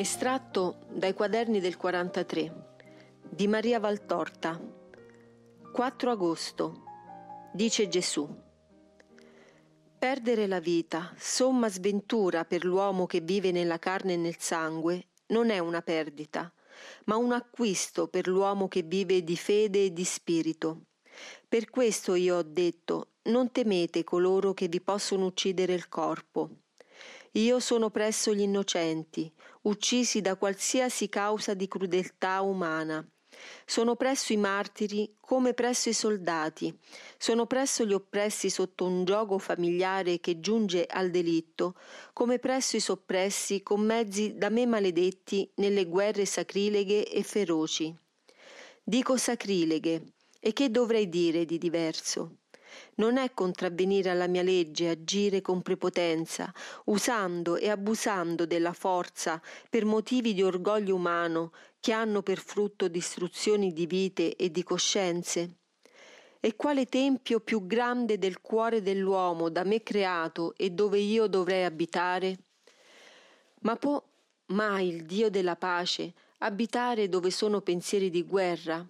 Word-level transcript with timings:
Estratto 0.00 0.86
dai 0.92 1.12
quaderni 1.12 1.58
del 1.58 1.76
43 1.76 2.76
di 3.28 3.48
Maria 3.48 3.80
Valtorta 3.80 4.56
4 5.72 6.10
agosto 6.12 6.84
dice 7.52 7.88
Gesù 7.88 8.24
Perdere 9.98 10.46
la 10.46 10.60
vita, 10.60 11.12
somma 11.18 11.68
sventura 11.68 12.44
per 12.44 12.64
l'uomo 12.64 13.06
che 13.06 13.20
vive 13.20 13.50
nella 13.50 13.80
carne 13.80 14.12
e 14.12 14.16
nel 14.18 14.36
sangue, 14.38 15.08
non 15.30 15.50
è 15.50 15.58
una 15.58 15.82
perdita, 15.82 16.48
ma 17.06 17.16
un 17.16 17.32
acquisto 17.32 18.06
per 18.06 18.28
l'uomo 18.28 18.68
che 18.68 18.82
vive 18.82 19.24
di 19.24 19.36
fede 19.36 19.86
e 19.86 19.92
di 19.92 20.04
spirito. 20.04 20.82
Per 21.48 21.68
questo 21.70 22.14
io 22.14 22.36
ho 22.36 22.42
detto, 22.44 23.14
non 23.22 23.50
temete 23.50 24.04
coloro 24.04 24.54
che 24.54 24.68
vi 24.68 24.80
possono 24.80 25.26
uccidere 25.26 25.74
il 25.74 25.88
corpo. 25.88 26.50
Io 27.38 27.60
sono 27.60 27.88
presso 27.88 28.34
gli 28.34 28.40
innocenti, 28.40 29.32
uccisi 29.62 30.20
da 30.20 30.34
qualsiasi 30.34 31.08
causa 31.08 31.54
di 31.54 31.68
crudeltà 31.68 32.40
umana. 32.40 33.08
Sono 33.64 33.94
presso 33.94 34.32
i 34.32 34.36
martiri 34.36 35.14
come 35.20 35.54
presso 35.54 35.88
i 35.88 35.92
soldati, 35.92 36.76
sono 37.16 37.46
presso 37.46 37.84
gli 37.84 37.92
oppressi 37.92 38.50
sotto 38.50 38.86
un 38.86 39.04
gioco 39.04 39.38
familiare 39.38 40.18
che 40.18 40.40
giunge 40.40 40.84
al 40.84 41.10
delitto, 41.10 41.76
come 42.12 42.40
presso 42.40 42.74
i 42.74 42.80
soppressi 42.80 43.62
con 43.62 43.82
mezzi 43.82 44.34
da 44.36 44.48
me 44.48 44.66
maledetti 44.66 45.48
nelle 45.56 45.84
guerre 45.84 46.24
sacrileghe 46.24 47.08
e 47.08 47.22
feroci. 47.22 47.96
Dico 48.82 49.16
sacrileghe, 49.16 50.14
e 50.40 50.52
che 50.52 50.72
dovrei 50.72 51.08
dire 51.08 51.44
di 51.44 51.58
diverso? 51.58 52.37
Non 52.96 53.16
è 53.16 53.32
contravvenire 53.32 54.10
alla 54.10 54.26
mia 54.26 54.42
legge 54.42 54.88
agire 54.88 55.40
con 55.40 55.62
prepotenza, 55.62 56.52
usando 56.84 57.56
e 57.56 57.70
abusando 57.70 58.46
della 58.46 58.72
forza 58.72 59.40
per 59.68 59.84
motivi 59.84 60.34
di 60.34 60.42
orgoglio 60.42 60.94
umano 60.94 61.52
che 61.80 61.92
hanno 61.92 62.22
per 62.22 62.38
frutto 62.38 62.88
distruzioni 62.88 63.72
di 63.72 63.86
vite 63.86 64.36
e 64.36 64.50
di 64.50 64.62
coscienze? 64.62 65.56
E 66.40 66.56
quale 66.56 66.86
tempio 66.86 67.40
più 67.40 67.66
grande 67.66 68.18
del 68.18 68.40
cuore 68.40 68.82
dell'uomo 68.82 69.48
da 69.48 69.64
me 69.64 69.82
creato 69.82 70.54
e 70.56 70.70
dove 70.70 70.98
io 70.98 71.26
dovrei 71.26 71.64
abitare? 71.64 72.38
Ma 73.62 73.76
può 73.76 74.02
mai 74.46 74.88
il 74.88 75.04
Dio 75.04 75.30
della 75.30 75.56
pace 75.56 76.12
abitare 76.38 77.08
dove 77.08 77.30
sono 77.30 77.60
pensieri 77.60 78.10
di 78.10 78.22
guerra? 78.22 78.86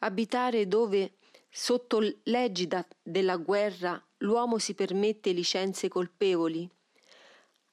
abitare 0.00 0.66
dove, 0.68 1.12
sotto 1.50 2.00
l'egida 2.24 2.86
della 3.02 3.36
guerra, 3.36 4.02
l'uomo 4.18 4.58
si 4.58 4.74
permette 4.74 5.32
licenze 5.32 5.88
colpevoli, 5.88 6.68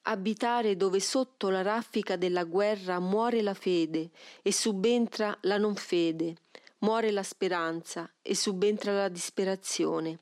abitare 0.04 0.76
dove 0.76 1.00
sotto 1.00 1.50
la 1.50 1.62
raffica 1.62 2.16
della 2.16 2.46
guerra 2.46 3.00
muore 3.00 3.42
la 3.42 3.54
fede 3.54 4.10
e 4.42 4.52
subentra 4.52 5.38
la 5.42 5.58
non 5.58 5.76
fede, 5.76 6.36
muore 6.80 7.12
la 7.12 7.24
speranza 7.24 8.12
e 8.22 8.36
subentra 8.36 8.94
la 8.94 9.10
disperazione, 9.10 10.20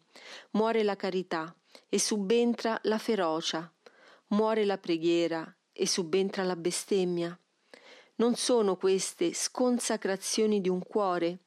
muore 0.52 0.83
la 0.83 0.95
carità 0.95 1.56
e 1.88 2.00
subentra 2.00 2.80
la 2.83 2.98
ferocia, 2.98 3.72
muore 4.28 4.66
la 4.66 4.78
preghiera 4.78 5.56
e 5.72 5.86
subentra 5.86 6.44
la 6.44 6.56
bestemmia. 6.56 7.38
Non 8.16 8.36
sono 8.36 8.78
queste 8.78 9.33
sconsacrazioni 9.33 10.61
di 10.61 10.70
un 10.70 10.81
cuore? 10.81 11.39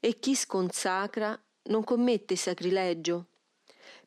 E 0.00 0.18
chi 0.18 0.34
sconsacra 0.34 1.38
non 1.64 1.84
commette 1.84 2.36
sacrilegio. 2.36 3.26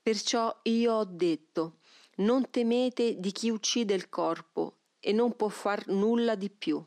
Perciò 0.01 0.59
io 0.63 0.93
ho 0.93 1.05
detto, 1.05 1.79
non 2.17 2.49
temete 2.49 3.19
di 3.19 3.31
chi 3.31 3.49
uccide 3.49 3.93
il 3.93 4.09
corpo 4.09 4.77
e 4.99 5.11
non 5.11 5.35
può 5.35 5.47
far 5.49 5.87
nulla 5.87 6.35
di 6.35 6.49
più. 6.49 6.83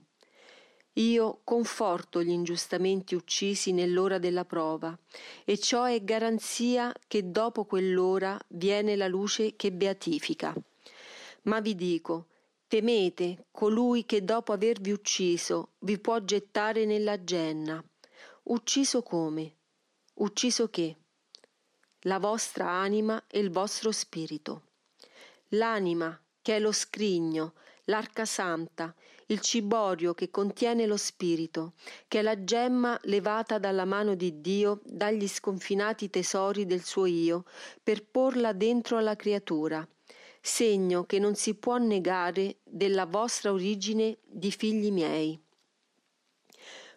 Io 0.97 1.41
conforto 1.43 2.23
gli 2.23 2.31
ingiustamente 2.31 3.15
uccisi 3.15 3.73
nell'ora 3.73 4.19
della 4.19 4.45
prova, 4.45 4.97
e 5.45 5.59
ciò 5.59 5.85
è 5.85 6.03
garanzia 6.05 6.93
che 7.09 7.31
dopo 7.31 7.65
quell'ora 7.65 8.39
viene 8.49 8.95
la 8.97 9.09
luce 9.09 9.57
che 9.57 9.73
beatifica. 9.73 10.55
Ma 11.45 11.61
vi 11.61 11.75
dico, 11.75 12.27
temete 12.69 13.47
colui 13.51 14.05
che 14.05 14.23
dopo 14.23 14.53
avervi 14.53 14.93
ucciso 14.93 15.73
vi 15.79 15.99
può 15.99 16.19
gettare 16.21 16.85
nella 16.85 17.25
genna. 17.25 17.83
Ucciso 18.45 19.03
come? 19.03 19.55
Ucciso 20.15 20.69
che? 20.69 20.97
La 22.01 22.19
vostra 22.19 22.69
anima 22.69 23.23
e 23.29 23.39
il 23.39 23.51
vostro 23.51 23.93
spirito. 23.93 24.63
L'anima, 25.51 26.21
che 26.43 26.57
è 26.57 26.59
lo 26.59 26.73
scrigno, 26.73 27.55
l'arca 27.85 28.25
santa, 28.25 28.93
il 29.27 29.39
ciborio 29.39 30.13
che 30.13 30.31
contiene 30.31 30.87
lo 30.87 30.97
spirito, 30.97 31.75
che 32.09 32.19
è 32.19 32.23
la 32.23 32.43
gemma 32.43 32.99
levata 33.05 33.59
dalla 33.59 33.85
mano 33.85 34.17
di 34.17 34.41
Dio 34.41 34.81
dagli 34.85 35.29
sconfinati 35.29 36.11
tesori 36.11 36.67
del 36.67 36.83
suo 36.83 37.07
io, 37.07 37.45
per 37.81 38.05
porla 38.05 38.53
dentro 38.53 38.97
alla 38.97 39.15
creatura, 39.15 39.89
segno 40.41 41.05
che 41.05 41.21
non 41.21 41.37
si 41.37 41.55
può 41.55 41.77
negare 41.77 42.57
della 42.65 43.07
vostra 43.07 43.53
origine 43.53 44.19
di 44.25 44.51
figli 44.51 44.91
miei. 44.91 45.42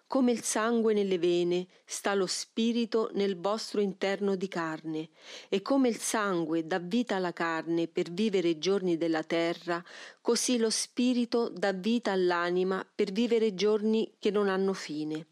Come 0.08 0.32
il 0.32 0.44
sangue 0.44 0.94
nelle 0.94 1.18
vene 1.18 1.66
sta 1.84 2.14
lo 2.14 2.28
spirito 2.28 3.10
nel 3.14 3.38
vostro 3.38 3.82
interno 3.82 4.36
di 4.36 4.48
carne, 4.48 5.10
e 5.50 5.64
come 5.64 5.90
il 5.90 5.98
sangue 5.98 6.66
dà 6.68 6.78
vita 6.80 7.16
alla 7.16 7.34
carne 7.34 7.88
per 7.88 8.12
vivere 8.12 8.50
i 8.50 8.60
giorni 8.60 8.98
della 8.98 9.24
terra, 9.24 9.84
così 10.22 10.58
lo 10.58 10.70
spirito 10.70 11.50
dà 11.50 11.74
vita 11.74 12.12
all'anima 12.12 12.88
per 12.94 13.12
vivere 13.12 13.56
giorni 13.56 14.14
che 14.20 14.30
non 14.30 14.48
hanno 14.48 14.74
fine. 14.74 15.26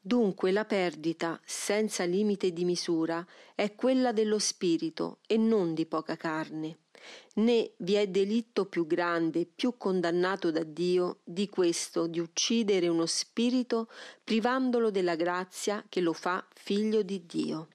Dunque 0.00 0.52
la 0.52 0.64
perdita, 0.64 1.40
senza 1.44 2.04
limite 2.04 2.52
di 2.52 2.64
misura, 2.64 3.26
è 3.56 3.74
quella 3.74 4.12
dello 4.12 4.38
spirito 4.38 5.18
e 5.26 5.36
non 5.36 5.74
di 5.74 5.86
poca 5.86 6.16
carne 6.16 6.78
né 7.34 7.72
vi 7.78 7.94
è 7.94 8.06
delitto 8.06 8.66
più 8.66 8.86
grande 8.86 9.46
più 9.46 9.76
condannato 9.76 10.50
da 10.50 10.62
Dio 10.62 11.18
di 11.24 11.48
questo 11.48 12.06
di 12.06 12.18
uccidere 12.18 12.88
uno 12.88 13.06
spirito 13.06 13.88
privandolo 14.22 14.90
della 14.90 15.16
grazia 15.16 15.84
che 15.88 16.00
lo 16.00 16.12
fa 16.12 16.44
figlio 16.54 17.02
di 17.02 17.24
Dio. 17.26 17.68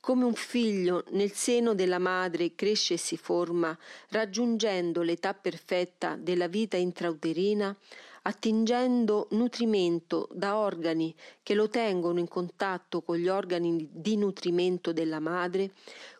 Come 0.00 0.24
un 0.24 0.34
figlio 0.34 1.04
nel 1.10 1.32
seno 1.32 1.74
della 1.74 1.98
madre 1.98 2.54
cresce 2.54 2.94
e 2.94 2.96
si 2.96 3.18
forma, 3.18 3.76
raggiungendo 4.08 5.02
l'età 5.02 5.34
perfetta 5.34 6.16
della 6.16 6.48
vita 6.48 6.78
intrauterina, 6.78 7.76
attingendo 8.22 9.28
nutrimento 9.32 10.26
da 10.32 10.56
organi 10.56 11.14
che 11.42 11.52
lo 11.52 11.68
tengono 11.68 12.18
in 12.18 12.28
contatto 12.28 13.02
con 13.02 13.16
gli 13.16 13.28
organi 13.28 13.88
di 13.92 14.16
nutrimento 14.16 14.94
della 14.94 15.20
madre, 15.20 15.72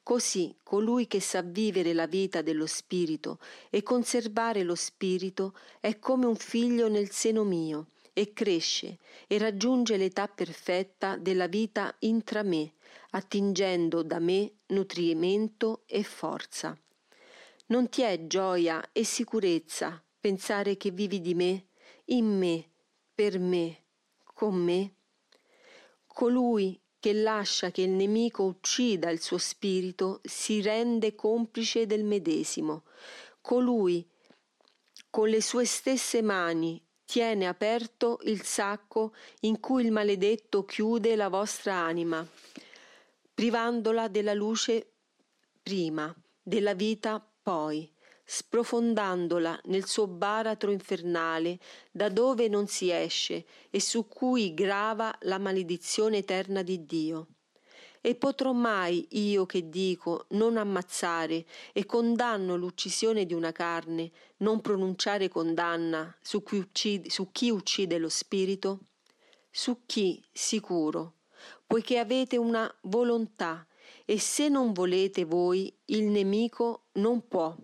così 0.03 0.55
colui 0.63 1.07
che 1.07 1.21
sa 1.21 1.41
vivere 1.41 1.95
la 1.95 2.07
vita 2.07 2.43
dello 2.43 2.67
spirito 2.67 3.39
e 3.71 3.83
conservare 3.83 4.63
lo 4.63 4.75
spirito 4.75 5.55
è 5.81 5.99
come 5.99 6.27
un 6.27 6.37
figlio 6.37 6.89
nel 6.89 7.11
seno 7.11 7.45
mio 7.45 7.87
e 8.13 8.35
cresce 8.35 8.99
e 9.27 9.39
raggiunge 9.39 9.97
l'età 9.97 10.29
perfetta 10.29 11.17
della 11.17 11.47
vita 11.47 11.95
intra 12.01 12.43
me, 12.43 12.73
attingendo 13.11 14.03
da 14.03 14.19
me 14.19 14.59
nutrimento 14.67 15.83
e 15.87 16.03
forza. 16.03 16.77
Non 17.67 17.89
ti 17.89 18.03
è 18.03 18.27
gioia 18.27 18.91
e 18.93 19.05
sicurezza 19.05 20.03
pensare 20.19 20.77
che 20.77 20.91
vivi 20.91 21.21
di 21.21 21.35
me 21.35 21.67
in 22.07 22.27
me, 22.27 22.65
per 23.15 23.39
me, 23.39 23.83
con 24.35 24.55
me? 24.57 24.95
Colui 26.07 26.81
che 26.99 27.13
lascia 27.15 27.71
che 27.71 27.83
il 27.83 27.91
nemico 27.91 28.43
uccida 28.43 29.11
il 29.11 29.21
suo 29.21 29.39
spirito 29.39 30.21
si 30.25 30.61
rende 30.61 31.15
complice 31.15 31.87
del 31.87 32.05
medesimo. 32.05 32.83
Colui 33.41 34.07
con 35.09 35.29
le 35.29 35.41
sue 35.41 35.65
stesse 35.65 36.21
mani 36.21 36.81
tiene 37.05 37.49
aperto 37.49 38.21
il 38.25 38.43
sacco 38.43 39.15
in 39.41 39.59
cui 39.61 39.85
il 39.85 39.91
maledetto 39.91 40.65
chiude 40.65 41.17
la 41.17 41.29
vostra 41.29 41.75
anima, 41.75 42.25
privandola 43.41 44.09
della 44.09 44.35
luce 44.35 44.97
prima, 45.63 46.15
della 46.43 46.75
vita 46.75 47.27
poi 47.43 47.91
sprofondandola 48.23 49.63
nel 49.65 49.87
suo 49.87 50.07
baratro 50.07 50.71
infernale, 50.71 51.59
da 51.91 52.11
dove 52.11 52.49
non 52.49 52.67
si 52.67 52.91
esce 52.91 53.47
e 53.71 53.81
su 53.81 54.07
cui 54.09 54.53
grava 54.53 55.17
la 55.23 55.39
maledizione 55.39 56.19
eterna 56.19 56.61
di 56.61 56.85
Dio. 56.85 57.29
E 58.03 58.15
potrò 58.15 58.53
mai 58.53 59.07
io 59.13 59.47
che 59.47 59.71
dico 59.71 60.27
non 60.33 60.59
ammazzare 60.59 61.47
e 61.73 61.87
condanno 61.87 62.57
l'uccisione 62.57 63.25
di 63.25 63.33
una 63.33 63.53
carne, 63.53 64.11
non 64.41 64.61
pronunciare 64.61 65.29
condanna 65.29 66.15
su 66.21 66.43
uccide, 66.47 67.09
su 67.09 67.31
chi 67.33 67.49
uccide 67.49 67.97
lo 67.97 68.11
spirito? 68.11 68.81
Su 69.51 69.85
chi, 69.87 70.23
sicuro, 70.31 71.20
poiché 71.71 71.99
avete 71.99 72.37
una 72.37 72.69
volontà 72.83 73.65
e 74.05 74.19
se 74.19 74.49
non 74.49 74.73
volete 74.73 75.25
voi, 75.25 75.73
il 75.85 76.07
nemico 76.07 76.87
non 76.95 77.29
può 77.29 77.55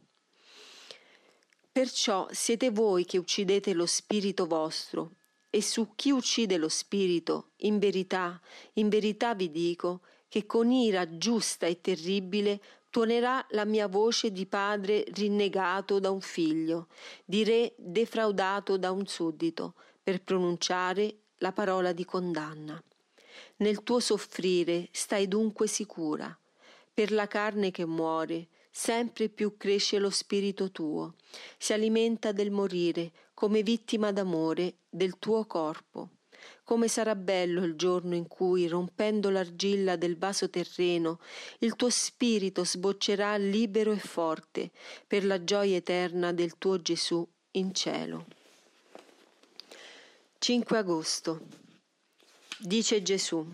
Perciò 1.73 2.29
siete 2.31 2.70
voi 2.70 3.05
che 3.05 3.19
uccidete 3.19 3.75
lo 3.75 3.85
spirito 3.85 4.47
vostro, 4.47 5.17
e 5.50 5.61
su 5.61 5.94
chi 5.97 6.12
uccide 6.12 6.56
lo 6.56 6.69
spirito, 6.69 7.50
in 7.58 7.81
verità, 7.81 8.41
in 8.75 8.88
verità 8.88 9.35
vi 9.35 9.50
dico, 9.50 10.03
che 10.29 10.47
con 10.47 10.70
ira 10.70 11.19
giusta 11.19 11.67
e 11.67 11.81
terribile 11.81 12.62
tuonerà 12.88 13.44
la 13.50 13.67
mia 13.67 13.88
voce 13.88 14.31
di 14.31 14.47
padre 14.47 15.05
rinnegato 15.09 15.99
da 15.99 16.11
un 16.11 16.20
figlio, 16.23 16.87
di 17.25 17.43
re 17.43 17.75
defraudato 17.76 18.79
da 18.79 18.93
un 18.93 19.06
suddito, 19.06 19.75
per 20.02 20.23
pronunciare 20.23 21.25
la 21.38 21.52
parola 21.52 21.93
di 21.93 22.05
condanna. 22.05 22.81
Nel 23.56 23.83
tuo 23.83 24.00
soffrire 24.00 24.88
stai 24.93 25.29
dunque 25.29 25.67
sicura. 25.67 26.37
Per 26.93 27.12
la 27.12 27.27
carne 27.27 27.71
che 27.71 27.85
muore, 27.85 28.49
sempre 28.71 29.29
più 29.29 29.56
cresce 29.56 29.99
lo 29.99 30.11
spirito 30.11 30.71
tuo, 30.71 31.15
si 31.59 31.73
alimenta 31.73 32.33
del 32.33 32.50
morire 32.50 33.12
come 33.35 33.62
vittima 33.62 34.12
d'amore 34.12 34.77
del 34.88 35.19
tuo 35.19 35.44
corpo. 35.47 36.11
Come 36.65 36.88
sarà 36.88 37.15
bello 37.15 37.65
il 37.65 37.77
giorno 37.77 38.15
in 38.15 38.27
cui, 38.27 38.67
rompendo 38.67 39.31
l'argilla 39.31 39.97
del 39.97 40.17
vaso 40.17 40.50
terreno, 40.50 41.21
il 41.61 41.77
tuo 41.77 41.91
spirito 41.91 42.65
sboccerà 42.65 43.37
libero 43.37 43.93
e 43.93 43.99
forte 43.99 44.71
per 45.06 45.25
la 45.25 45.43
gioia 45.44 45.77
eterna 45.77 46.33
del 46.33 46.59
tuo 46.59 46.81
Gesù 46.81 47.27
in 47.53 47.73
cielo. 47.73 48.27
5 50.38 50.79
agosto. 50.79 51.65
Dice 52.58 53.03
Gesù. 53.03 53.47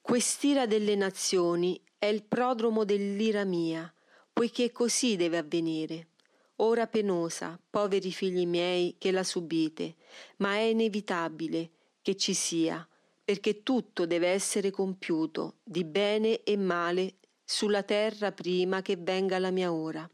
Quest'ira 0.00 0.64
delle 0.66 0.94
nazioni 0.94 1.80
è 1.98 2.06
il 2.06 2.22
prodromo 2.22 2.84
dell'ira 2.84 3.42
mia, 3.42 3.92
poiché 4.32 4.70
così 4.70 5.16
deve 5.16 5.38
avvenire. 5.38 6.10
Ora 6.56 6.86
penosa, 6.86 7.60
poveri 7.68 8.12
figli 8.12 8.46
miei, 8.46 8.94
che 8.96 9.10
la 9.10 9.24
subite, 9.24 9.96
ma 10.36 10.54
è 10.54 10.60
inevitabile 10.60 11.70
che 12.00 12.16
ci 12.16 12.32
sia, 12.32 12.86
perché 13.24 13.64
tutto 13.64 14.06
deve 14.06 14.28
essere 14.28 14.70
compiuto, 14.70 15.56
di 15.64 15.82
bene 15.82 16.44
e 16.44 16.56
male, 16.56 17.16
sulla 17.44 17.82
terra 17.82 18.30
prima 18.30 18.82
che 18.82 18.94
venga 18.96 19.40
la 19.40 19.50
mia 19.50 19.72
ora. 19.72 20.08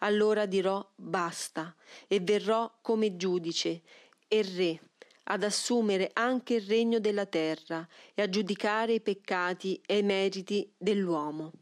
Allora 0.00 0.44
dirò 0.44 0.86
basta, 0.96 1.74
e 2.06 2.20
verrò 2.20 2.70
come 2.82 3.16
giudice 3.16 3.80
e 4.28 4.42
re 4.42 4.80
ad 5.24 5.42
assumere 5.42 6.10
anche 6.12 6.54
il 6.54 6.62
regno 6.62 6.98
della 6.98 7.26
terra 7.26 7.86
e 8.14 8.22
a 8.22 8.28
giudicare 8.28 8.94
i 8.94 9.00
peccati 9.00 9.80
e 9.86 9.98
i 9.98 10.02
meriti 10.02 10.72
dell'uomo. 10.76 11.52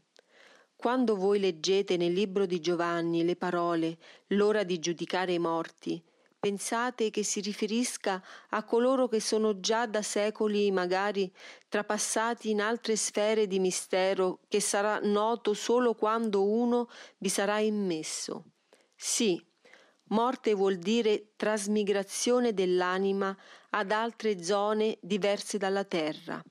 Quando 0.75 1.15
voi 1.15 1.39
leggete 1.39 1.95
nel 1.95 2.11
libro 2.11 2.47
di 2.47 2.59
Giovanni 2.59 3.23
le 3.23 3.35
parole 3.35 3.97
l'ora 4.29 4.63
di 4.63 4.79
giudicare 4.79 5.33
i 5.33 5.39
morti, 5.39 6.03
pensate 6.39 7.11
che 7.11 7.23
si 7.23 7.39
riferisca 7.39 8.19
a 8.49 8.63
coloro 8.63 9.07
che 9.07 9.19
sono 9.19 9.59
già 9.59 9.85
da 9.85 10.01
secoli 10.01 10.71
magari 10.71 11.31
trapassati 11.69 12.49
in 12.49 12.61
altre 12.61 12.95
sfere 12.95 13.45
di 13.45 13.59
mistero 13.59 14.39
che 14.47 14.59
sarà 14.59 14.99
noto 15.03 15.53
solo 15.53 15.93
quando 15.93 16.43
uno 16.49 16.89
vi 17.19 17.29
sarà 17.29 17.59
immesso. 17.59 18.45
Sì, 18.95 19.39
Morte 20.11 20.53
vuol 20.53 20.75
dire 20.75 21.31
trasmigrazione 21.37 22.53
dell'anima 22.53 23.35
ad 23.69 23.91
altre 23.91 24.43
zone 24.43 24.97
diverse 24.99 25.57
dalla 25.57 25.85
terra, 25.85 26.43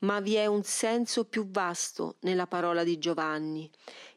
ma 0.00 0.20
vi 0.20 0.34
è 0.34 0.46
un 0.46 0.62
senso 0.62 1.24
più 1.24 1.50
vasto 1.50 2.18
nella 2.20 2.46
parola 2.46 2.84
di 2.84 2.98
Giovanni. 2.98 3.68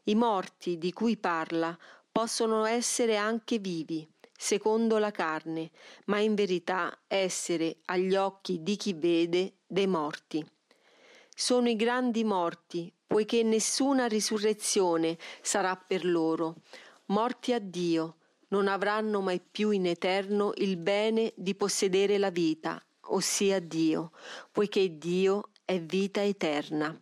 I 0.04 0.14
morti 0.14 0.78
di 0.78 0.94
cui 0.94 1.18
parla 1.18 1.76
possono 2.12 2.66
essere 2.66 3.18
anche 3.18 3.58
vivi, 3.58 4.08
secondo 4.38 5.00
la 5.00 5.10
carne, 5.10 5.72
ma 6.06 6.20
in 6.20 6.36
verità 6.36 6.96
essere 7.08 7.78
agli 7.86 8.14
occhi 8.14 8.62
di 8.62 8.76
chi 8.76 8.94
vede 8.94 9.56
dei 9.66 9.88
morti. 9.88 10.46
Sono 11.34 11.68
i 11.68 11.76
grandi 11.76 12.24
morti, 12.24 12.94
poiché 13.08 13.42
nessuna 13.42 14.06
risurrezione 14.06 15.18
sarà 15.42 15.76
per 15.76 16.06
loro, 16.06 16.58
morti 17.06 17.54
a 17.54 17.60
Dio, 17.60 18.18
non 18.54 18.68
avranno 18.68 19.20
mai 19.20 19.42
più 19.42 19.72
in 19.72 19.88
eterno 19.88 20.52
il 20.58 20.78
bene 20.78 21.34
di 21.36 21.56
possedere 21.56 22.20
la 22.20 22.30
vita, 22.30 22.80
ossia 23.08 23.60
Dio, 23.60 24.12
poiché 24.52 25.00
Dio 25.00 25.50
è 25.66 25.82
vita 25.82 26.22
eterna. 26.22 26.96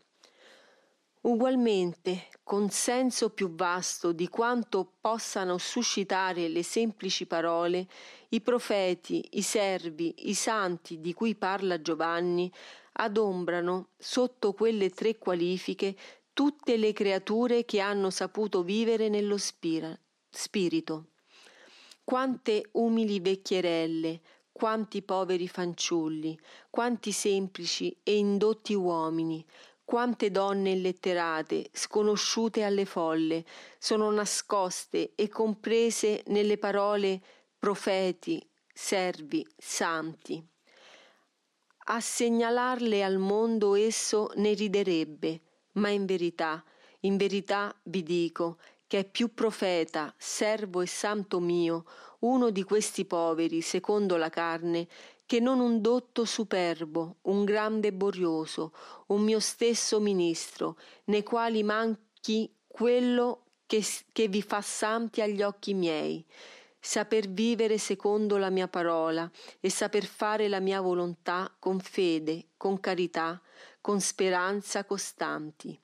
Ugualmente, 1.23 2.29
con 2.41 2.69
senso 2.69 3.31
più 3.31 3.53
vasto 3.53 4.13
di 4.13 4.29
quanto 4.29 4.93
possano 5.01 5.57
suscitare 5.57 6.47
le 6.47 6.63
semplici 6.63 7.25
parole, 7.25 7.85
i 8.29 8.39
profeti, 8.39 9.27
i 9.31 9.41
servi, 9.41 10.29
i 10.29 10.33
santi 10.33 11.01
di 11.01 11.13
cui 11.13 11.35
parla 11.35 11.81
Giovanni 11.81 12.49
adombrano 12.93 13.89
sotto 13.97 14.53
quelle 14.53 14.89
tre 14.89 15.17
qualifiche 15.17 15.97
tutte 16.31 16.77
le 16.77 16.93
creature 16.93 17.65
che 17.65 17.81
hanno 17.81 18.09
saputo 18.09 18.63
vivere 18.63 19.09
nello 19.09 19.37
spira, 19.37 19.93
spirito. 20.29 21.10
Quante 22.11 22.67
umili 22.73 23.21
vecchierelle, 23.21 24.19
quanti 24.51 25.01
poveri 25.01 25.47
fanciulli, 25.47 26.37
quanti 26.69 27.13
semplici 27.13 27.97
e 28.03 28.17
indotti 28.17 28.73
uomini, 28.73 29.45
quante 29.85 30.29
donne 30.29 30.71
illetterate, 30.71 31.69
sconosciute 31.71 32.63
alle 32.63 32.83
folle, 32.83 33.45
sono 33.79 34.11
nascoste 34.11 35.13
e 35.15 35.29
comprese 35.29 36.23
nelle 36.25 36.57
parole 36.57 37.21
profeti, 37.57 38.45
servi, 38.73 39.47
santi. 39.55 40.45
A 41.85 42.01
segnalarle 42.01 43.05
al 43.05 43.19
mondo 43.19 43.73
esso 43.75 44.31
ne 44.35 44.51
riderebbe, 44.51 45.39
ma 45.75 45.87
in 45.87 46.05
verità, 46.05 46.61
in 47.03 47.15
verità 47.15 47.73
vi 47.83 48.03
dico 48.03 48.57
che 48.91 48.99
è 48.99 49.05
più 49.05 49.33
profeta, 49.33 50.13
servo 50.17 50.81
e 50.81 50.85
santo 50.85 51.39
mio, 51.39 51.85
uno 52.19 52.49
di 52.49 52.63
questi 52.63 53.05
poveri, 53.05 53.61
secondo 53.61 54.17
la 54.17 54.27
carne, 54.27 54.85
che 55.25 55.39
non 55.39 55.61
un 55.61 55.79
dotto 55.79 56.25
superbo, 56.25 57.19
un 57.21 57.45
grande 57.45 57.93
borioso, 57.93 58.73
un 59.07 59.21
mio 59.21 59.39
stesso 59.39 60.01
ministro, 60.01 60.77
nei 61.05 61.23
quali 61.23 61.63
manchi 61.63 62.53
quello 62.67 63.45
che, 63.65 63.81
che 64.11 64.27
vi 64.27 64.41
fa 64.41 64.59
santi 64.59 65.21
agli 65.21 65.41
occhi 65.41 65.73
miei, 65.73 66.25
saper 66.77 67.29
vivere 67.29 67.77
secondo 67.77 68.35
la 68.35 68.49
mia 68.49 68.67
parola 68.67 69.31
e 69.61 69.69
saper 69.69 70.03
fare 70.03 70.49
la 70.49 70.59
mia 70.59 70.81
volontà 70.81 71.49
con 71.59 71.79
fede, 71.79 72.49
con 72.57 72.77
carità, 72.81 73.41
con 73.79 74.01
speranza 74.01 74.83
costanti. 74.83 75.80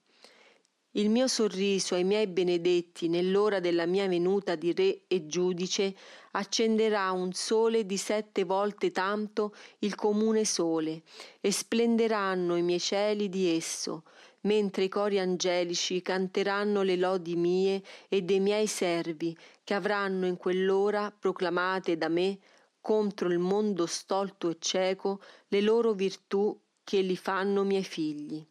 Il 0.98 1.12
mio 1.12 1.28
sorriso 1.28 1.94
ai 1.94 2.04
miei 2.04 2.26
benedetti 2.26 3.08
nell'ora 3.08 3.60
della 3.60 3.86
mia 3.86 4.08
venuta 4.08 4.56
di 4.56 4.74
re 4.74 5.04
e 5.06 5.28
giudice 5.28 5.96
accenderà 6.32 7.12
un 7.12 7.34
sole 7.34 7.86
di 7.86 7.98
sette 7.98 8.46
volte 8.46 8.90
tanto 8.90 9.54
il 9.80 9.94
comune 9.94 10.44
sole, 10.44 11.04
e 11.40 11.52
splenderanno 11.52 12.56
i 12.56 12.64
miei 12.64 12.80
cieli 12.80 13.30
di 13.30 13.56
esso, 13.56 14.06
mentre 14.42 14.86
i 14.86 14.90
cori 14.90 15.20
angelici 15.20 16.02
canteranno 16.02 16.82
le 16.82 16.96
lodi 16.96 17.36
mie 17.36 17.84
e 18.10 18.24
dei 18.24 18.40
miei 18.40 18.66
servi, 18.66 19.38
che 19.64 19.76
avranno 19.76 20.26
in 20.26 20.36
quell'ora 20.36 21.12
proclamate 21.12 21.96
da 21.96 22.08
me 22.08 22.40
contro 22.82 23.30
il 23.30 23.38
mondo 23.38 23.86
stolto 23.86 24.50
e 24.50 24.58
cieco 24.58 25.22
le 25.50 25.62
loro 25.62 25.94
virtù 25.94 26.60
che 26.84 27.02
li 27.02 27.16
fanno 27.16 27.64
miei 27.64 27.84
figli 27.84 28.44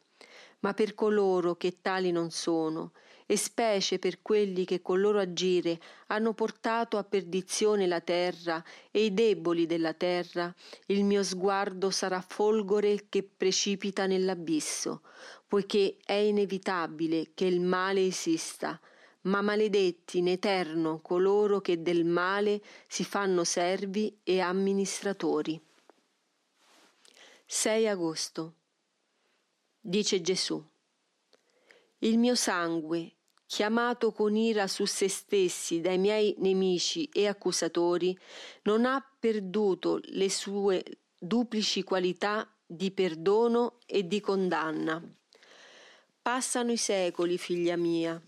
ma 0.60 0.74
per 0.74 0.94
coloro 0.94 1.56
che 1.56 1.80
tali 1.80 2.10
non 2.10 2.30
sono, 2.30 2.92
e 3.26 3.36
specie 3.36 3.98
per 3.98 4.22
quelli 4.22 4.64
che 4.64 4.80
col 4.80 5.00
loro 5.00 5.18
agire 5.18 5.80
hanno 6.06 6.32
portato 6.32 6.96
a 6.96 7.04
perdizione 7.04 7.86
la 7.86 8.00
terra 8.00 8.62
e 8.92 9.04
i 9.04 9.14
deboli 9.14 9.66
della 9.66 9.94
terra, 9.94 10.54
il 10.86 11.04
mio 11.04 11.24
sguardo 11.24 11.90
sarà 11.90 12.20
folgore 12.20 13.06
che 13.08 13.24
precipita 13.24 14.06
nell'abisso, 14.06 15.02
poiché 15.46 15.96
è 16.04 16.12
inevitabile 16.12 17.32
che 17.34 17.46
il 17.46 17.60
male 17.60 18.06
esista, 18.06 18.80
ma 19.22 19.42
maledetti 19.42 20.18
in 20.18 20.28
eterno 20.28 21.00
coloro 21.00 21.60
che 21.60 21.82
del 21.82 22.04
male 22.04 22.62
si 22.86 23.04
fanno 23.04 23.42
servi 23.42 24.20
e 24.22 24.38
amministratori. 24.38 25.60
6 27.44 27.88
agosto 27.88 28.54
dice 29.86 30.20
Gesù. 30.20 30.62
Il 31.98 32.18
mio 32.18 32.34
sangue, 32.34 33.12
chiamato 33.46 34.12
con 34.12 34.34
ira 34.34 34.66
su 34.66 34.84
se 34.84 35.08
stessi 35.08 35.80
dai 35.80 35.98
miei 35.98 36.34
nemici 36.38 37.08
e 37.12 37.28
accusatori, 37.28 38.16
non 38.62 38.84
ha 38.84 39.00
perduto 39.18 40.00
le 40.02 40.28
sue 40.28 40.82
duplici 41.18 41.84
qualità 41.84 42.52
di 42.66 42.90
perdono 42.90 43.78
e 43.86 44.06
di 44.06 44.20
condanna. 44.20 45.00
Passano 46.20 46.72
i 46.72 46.76
secoli, 46.76 47.38
figlia 47.38 47.76
mia, 47.76 48.20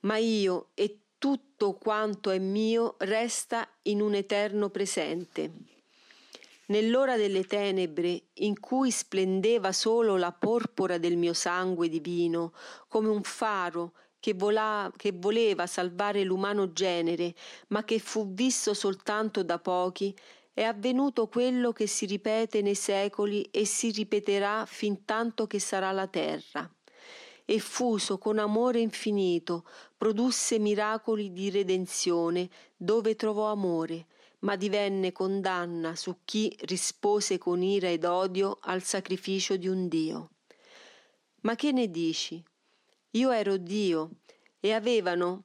ma 0.00 0.16
io 0.18 0.68
e 0.74 0.98
tutto 1.18 1.74
quanto 1.74 2.30
è 2.30 2.38
mio 2.38 2.94
resta 3.00 3.68
in 3.82 4.00
un 4.00 4.14
eterno 4.14 4.70
presente. 4.70 5.69
Nell'ora 6.70 7.16
delle 7.16 7.46
tenebre, 7.46 8.26
in 8.34 8.60
cui 8.60 8.92
splendeva 8.92 9.72
solo 9.72 10.16
la 10.16 10.30
porpora 10.30 10.98
del 10.98 11.16
mio 11.16 11.32
sangue 11.32 11.88
divino, 11.88 12.52
come 12.86 13.08
un 13.08 13.24
faro 13.24 13.94
che, 14.20 14.34
vola, 14.34 14.88
che 14.96 15.10
voleva 15.12 15.66
salvare 15.66 16.22
l'umano 16.22 16.72
genere, 16.72 17.34
ma 17.68 17.82
che 17.82 17.98
fu 17.98 18.32
visto 18.32 18.72
soltanto 18.72 19.42
da 19.42 19.58
pochi, 19.58 20.16
è 20.52 20.62
avvenuto 20.62 21.26
quello 21.26 21.72
che 21.72 21.88
si 21.88 22.06
ripete 22.06 22.62
nei 22.62 22.76
secoli 22.76 23.42
e 23.50 23.64
si 23.64 23.90
ripeterà 23.90 24.64
fin 24.64 25.04
tanto 25.04 25.48
che 25.48 25.58
sarà 25.58 25.90
la 25.90 26.06
terra. 26.06 26.72
E 27.44 27.58
fuso 27.58 28.16
con 28.18 28.38
amore 28.38 28.78
infinito, 28.78 29.66
produsse 29.96 30.60
miracoli 30.60 31.32
di 31.32 31.50
redenzione 31.50 32.48
dove 32.76 33.16
trovò 33.16 33.50
amore, 33.50 34.06
ma 34.40 34.56
divenne 34.56 35.12
condanna 35.12 35.94
su 35.96 36.18
chi 36.24 36.56
rispose 36.62 37.38
con 37.38 37.62
ira 37.62 37.88
ed 37.88 38.04
odio 38.04 38.58
al 38.62 38.82
sacrificio 38.82 39.56
di 39.56 39.68
un 39.68 39.88
Dio. 39.88 40.30
Ma 41.42 41.56
che 41.56 41.72
ne 41.72 41.90
dici? 41.90 42.42
Io 43.12 43.30
ero 43.30 43.56
Dio 43.56 44.10
e 44.60 44.72
avevano 44.72 45.44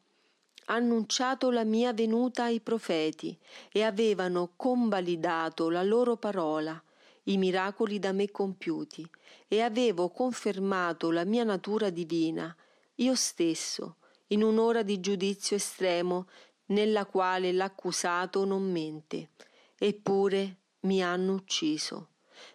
annunciato 0.65 1.51
la 1.51 1.63
mia 1.63 1.93
venuta 1.93 2.43
ai 2.45 2.59
profeti 2.59 3.37
e 3.71 3.83
avevano 3.83 4.53
convalidato 4.55 5.69
la 5.69 5.83
loro 5.83 6.17
parola, 6.17 6.81
i 7.23 7.37
miracoli 7.37 7.99
da 7.99 8.11
me 8.11 8.29
compiuti, 8.31 9.07
e 9.47 9.61
avevo 9.61 10.09
confermato 10.09 11.11
la 11.11 11.23
mia 11.23 11.43
natura 11.43 11.89
divina, 11.89 12.55
io 12.95 13.15
stesso, 13.15 13.97
in 14.27 14.43
un'ora 14.43 14.83
di 14.83 14.99
giudizio 14.99 15.55
estremo 15.55 16.27
nella 16.67 17.05
quale 17.05 17.51
l'accusato 17.51 18.45
non 18.45 18.71
mente, 18.71 19.29
eppure 19.77 20.57
mi 20.81 21.03
hanno 21.03 21.33
ucciso. 21.33 22.09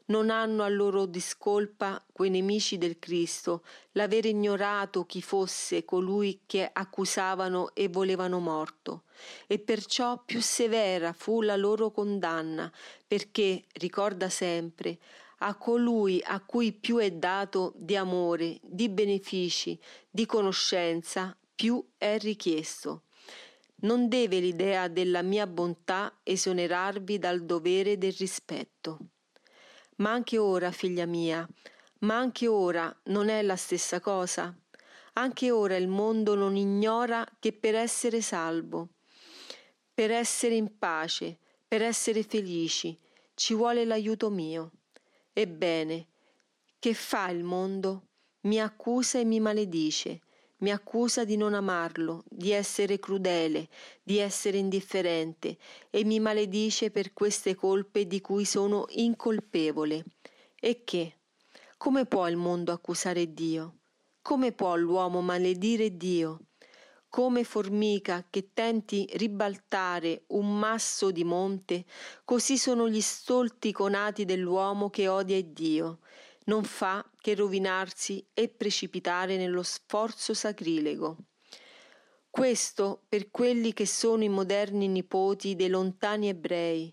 Non 0.07 0.29
hanno 0.29 0.63
a 0.63 0.69
loro 0.69 1.07
discolpa 1.07 2.05
quei 2.13 2.29
nemici 2.29 2.77
del 2.77 2.99
Cristo 2.99 3.65
l'aver 3.93 4.27
ignorato 4.27 5.07
chi 5.07 5.23
fosse 5.23 5.85
colui 5.85 6.43
che 6.45 6.69
accusavano 6.71 7.75
e 7.75 7.89
volevano 7.89 8.41
morto, 8.41 9.05
e 9.47 9.59
perciò 9.59 10.23
più 10.23 10.41
severa 10.43 11.13
fu 11.13 11.41
la 11.41 11.57
loro 11.57 11.91
condanna, 11.91 12.71
perché, 13.07 13.65
ricorda 13.73 14.29
sempre, 14.29 14.99
a 15.39 15.55
colui 15.57 16.21
a 16.23 16.41
cui 16.41 16.73
più 16.73 16.99
è 16.99 17.11
dato 17.13 17.73
di 17.77 17.97
amore, 17.97 18.59
di 18.63 18.91
benefici, 18.91 19.81
di 20.11 20.27
conoscenza, 20.27 21.35
più 21.55 21.83
è 21.97 22.19
richiesto. 22.19 23.05
Non 23.83 24.09
deve 24.09 24.41
l'idea 24.41 24.89
della 24.89 25.23
mia 25.23 25.47
bontà 25.47 26.21
esonerarvi 26.23 27.19
dal 27.19 27.45
dovere 27.45 27.97
del 27.97 28.13
rispetto. 28.13 28.99
Ma 29.97 30.13
anche 30.13 30.39
ora, 30.39 30.71
figlia 30.71 31.07
mia, 31.07 31.49
ma 32.01 32.17
anche 32.17 32.47
ora 32.47 32.95
non 33.05 33.29
è 33.29 33.43
la 33.43 33.57
stessa 33.57 34.01
cosa? 34.01 34.55
Anche 35.15 35.51
ora 35.51 35.77
il 35.77 35.89
mondo 35.89 36.35
non 36.35 36.57
ignora 36.57 37.27
che 37.39 37.53
per 37.53 37.75
essere 37.75 38.21
salvo, 38.21 38.91
per 39.93 40.11
essere 40.11 40.55
in 40.55 40.79
pace, 40.79 41.39
per 41.67 41.83
essere 41.83 42.23
felici, 42.23 42.97
ci 43.35 43.55
vuole 43.55 43.85
l'aiuto 43.85 44.31
mio. 44.31 44.73
Ebbene, 45.33 46.07
che 46.79 46.95
fa 46.95 47.29
il 47.29 47.45
mondo? 47.45 48.09
Mi 48.43 48.61
accusa 48.61 49.19
e 49.19 49.25
mi 49.25 49.41
maledice, 49.41 50.21
mi 50.61 50.71
accusa 50.71 51.25
di 51.25 51.37
non 51.37 51.55
amarlo, 51.55 52.25
di 52.29 52.51
essere 52.51 52.99
crudele, 52.99 53.69
di 54.03 54.19
essere 54.19 54.59
indifferente 54.59 55.57
e 55.91 56.05
mi 56.05 56.21
maledice 56.21 56.91
per 56.91 57.13
queste 57.13 57.55
colpe 57.55 58.07
di 58.07 58.21
cui 58.21 58.45
sono 58.45 58.87
incolpevole. 58.91 60.05
E 60.59 60.85
che? 60.85 61.15
Come 61.77 62.05
può 62.05 62.29
il 62.29 62.37
mondo 62.37 62.73
accusare 62.73 63.33
Dio? 63.33 63.77
Come 64.21 64.53
può 64.53 64.77
l'uomo 64.77 65.23
maledire 65.23 65.97
Dio? 65.97 66.41
Come 67.09 67.43
formica 67.43 68.27
che 68.29 68.51
tenti 68.53 69.09
ribaltare 69.15 70.25
un 70.29 70.59
masso 70.59 71.11
di 71.11 71.25
monte, 71.25 71.85
così 72.25 72.57
sono 72.57 72.89
gli 72.89 73.01
stolti 73.01 73.73
conati 73.73 74.25
dell'uomo 74.25 74.91
che 74.91 75.09
odia 75.09 75.43
Dio 75.43 76.01
non 76.51 76.65
fa 76.65 77.09
che 77.21 77.37
rovinarsi 77.37 78.27
e 78.35 78.49
precipitare 78.49 79.37
nello 79.37 79.63
sforzo 79.63 80.35
sacrilego. 80.35 81.17
Questo 82.29 83.05
per 83.09 83.31
quelli 83.31 83.73
che 83.73 83.87
sono 83.87 84.25
i 84.25 84.29
moderni 84.29 84.89
nipoti 84.89 85.55
dei 85.55 85.69
lontani 85.69 86.29
ebrei. 86.29 86.93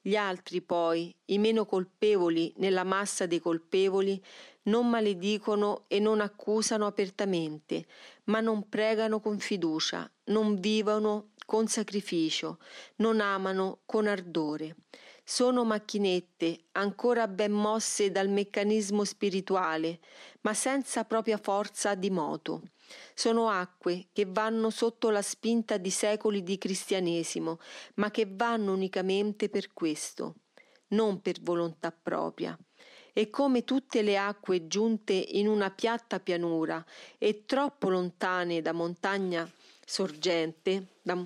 Gli 0.00 0.16
altri 0.16 0.62
poi, 0.62 1.14
i 1.26 1.38
meno 1.38 1.66
colpevoli 1.66 2.54
nella 2.56 2.84
massa 2.84 3.26
dei 3.26 3.40
colpevoli, 3.40 4.22
non 4.64 4.88
maledicono 4.88 5.84
e 5.88 5.98
non 5.98 6.22
accusano 6.22 6.86
apertamente, 6.86 7.86
ma 8.24 8.40
non 8.40 8.70
pregano 8.70 9.20
con 9.20 9.38
fiducia, 9.38 10.10
non 10.24 10.58
vivono 10.58 11.32
con 11.44 11.66
sacrificio, 11.66 12.58
non 12.96 13.20
amano 13.20 13.80
con 13.84 14.06
ardore. 14.06 14.76
Sono 15.26 15.64
macchinette 15.64 16.64
ancora 16.72 17.26
ben 17.26 17.50
mosse 17.50 18.10
dal 18.10 18.28
meccanismo 18.28 19.04
spirituale, 19.04 20.00
ma 20.42 20.52
senza 20.52 21.04
propria 21.04 21.38
forza 21.38 21.94
di 21.94 22.10
moto. 22.10 22.60
Sono 23.14 23.48
acque 23.48 24.08
che 24.12 24.26
vanno 24.28 24.68
sotto 24.68 25.08
la 25.08 25.22
spinta 25.22 25.78
di 25.78 25.88
secoli 25.88 26.42
di 26.42 26.58
cristianesimo, 26.58 27.58
ma 27.94 28.10
che 28.10 28.28
vanno 28.30 28.74
unicamente 28.74 29.48
per 29.48 29.72
questo, 29.72 30.34
non 30.88 31.22
per 31.22 31.40
volontà 31.40 31.90
propria. 31.90 32.56
E 33.14 33.30
come 33.30 33.64
tutte 33.64 34.02
le 34.02 34.18
acque 34.18 34.66
giunte 34.66 35.14
in 35.14 35.48
una 35.48 35.70
piatta 35.70 36.20
pianura 36.20 36.84
e 37.16 37.46
troppo 37.46 37.88
lontane 37.88 38.60
da 38.60 38.72
montagna 38.72 39.50
sorgente, 39.86 40.98
da, 41.00 41.16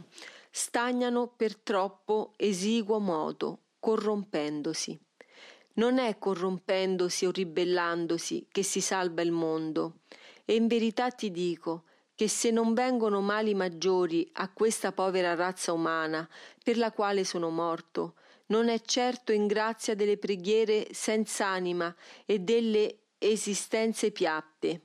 stagnano 0.51 1.27
per 1.35 1.57
troppo 1.57 2.35
esiguo 2.37 3.01
modo, 3.01 3.63
corrompendosi. 3.79 4.99
Non 5.75 5.99
è 5.99 6.19
corrompendosi 6.19 7.27
o 7.27 7.31
ribellandosi 7.31 8.49
che 8.51 8.63
si 8.63 8.81
salva 8.81 9.23
il 9.23 9.33
mondo. 9.33 10.01
E 10.45 10.55
in 10.55 10.67
verità 10.67 11.11
ti 11.11 11.31
dico 11.31 11.85
che 12.15 12.27
se 12.27 12.51
non 12.51 12.75
vengono 12.75 13.21
mali 13.21 13.55
maggiori 13.55 14.29
a 14.35 14.51
questa 14.53 14.91
povera 14.91 15.35
razza 15.35 15.73
umana 15.73 16.29
per 16.63 16.77
la 16.77 16.91
quale 16.91 17.23
sono 17.23 17.49
morto, 17.51 18.15
non 18.47 18.69
è 18.69 18.81
certo 18.81 19.31
in 19.33 19.47
grazia 19.47 19.95
delle 19.95 20.17
preghiere 20.17 20.89
senza 20.93 21.47
anima 21.47 21.95
e 22.25 22.41
delle 22.41 23.03
esistenze 23.19 24.11
piatte. 24.11 24.83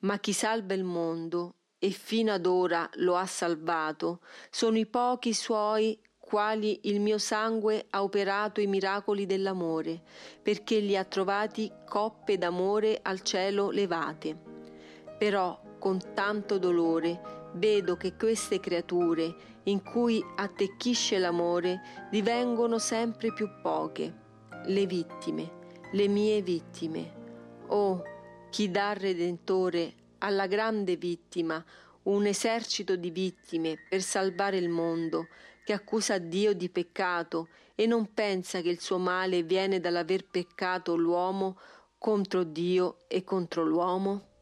Ma 0.00 0.18
chi 0.18 0.32
salva 0.32 0.74
il 0.74 0.84
mondo, 0.84 1.54
e 1.78 1.90
fino 1.90 2.32
ad 2.32 2.46
ora 2.46 2.88
lo 2.94 3.16
ha 3.16 3.26
salvato, 3.26 4.20
sono 4.50 4.78
i 4.78 4.86
pochi 4.86 5.32
suoi 5.32 5.98
quali 6.28 6.80
il 6.82 7.00
mio 7.00 7.16
sangue 7.16 7.86
ha 7.88 8.02
operato 8.02 8.60
i 8.60 8.66
miracoli 8.66 9.24
dell'amore, 9.24 10.02
perché 10.42 10.78
li 10.78 10.94
ha 10.94 11.04
trovati 11.04 11.72
coppe 11.88 12.36
d'amore 12.36 12.98
al 13.00 13.22
cielo 13.22 13.70
levate. 13.70 14.36
Però 15.16 15.58
con 15.78 15.98
tanto 16.12 16.58
dolore 16.58 17.48
vedo 17.54 17.96
che 17.96 18.14
queste 18.14 18.60
creature 18.60 19.34
in 19.62 19.82
cui 19.82 20.22
attecchisce 20.36 21.16
l'amore 21.16 21.80
divengono 22.10 22.78
sempre 22.78 23.32
più 23.32 23.48
poche, 23.62 24.14
le 24.66 24.84
vittime, 24.84 25.50
le 25.92 26.08
mie 26.08 26.42
vittime. 26.42 27.14
Oh, 27.68 28.02
chi 28.50 28.70
dà 28.70 28.92
Redentore 28.92 29.94
alla 30.18 30.46
grande 30.46 30.96
vittima 30.96 31.64
un 32.02 32.26
esercito 32.26 32.96
di 32.96 33.10
vittime 33.10 33.78
per 33.88 34.02
salvare 34.02 34.58
il 34.58 34.68
mondo, 34.68 35.28
che 35.68 35.74
accusa 35.74 36.16
Dio 36.16 36.54
di 36.54 36.70
peccato 36.70 37.48
e 37.74 37.84
non 37.84 38.14
pensa 38.14 38.62
che 38.62 38.70
il 38.70 38.80
suo 38.80 38.96
male 38.96 39.42
viene 39.42 39.80
dall'aver 39.80 40.24
peccato 40.24 40.96
l'uomo 40.96 41.58
contro 41.98 42.42
Dio 42.42 43.00
e 43.06 43.22
contro 43.22 43.64
l'uomo? 43.66 44.37